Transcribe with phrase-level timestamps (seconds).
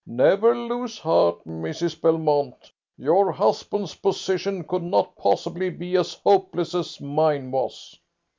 [0.07, 2.01] Never lose heart, Mrs.
[2.01, 2.71] Belmont.
[2.97, 7.99] Your husband's position could not possibly be as hopeless as mine was."